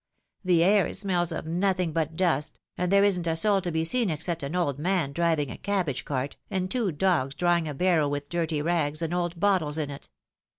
The 0.43 0.63
air 0.63 0.91
smells 0.95 1.31
of 1.31 1.45
nothing 1.45 1.91
but 1.93 2.15
dust, 2.15 2.57
and 2.75 2.91
there 2.91 3.03
isn't 3.03 3.27
a 3.27 3.35
soul 3.35 3.61
to 3.61 3.71
be 3.71 3.85
seen 3.85 4.09
except 4.09 4.41
an 4.41 4.55
old 4.55 4.79
man 4.79 5.11
driving 5.13 5.51
a 5.51 5.57
cabbage 5.59 6.05
cart, 6.05 6.37
and 6.49 6.71
two 6.71 6.91
dogs 6.91 7.35
drawing 7.35 7.67
a 7.67 7.75
barrow 7.75 8.07
with 8.09 8.27
dirty 8.27 8.63
rags 8.63 9.03
and 9.03 9.13
old 9.13 9.39
bottles 9.39 9.77
in 9.77 9.91
it." 9.91 10.09